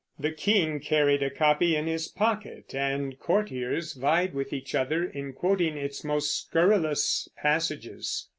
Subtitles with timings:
[0.17, 5.31] The king carried a copy in his pocket, and courtiers vied with each other in
[5.31, 8.27] quoting its most scurrilous passages.